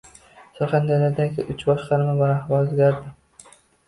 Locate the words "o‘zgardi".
2.61-3.53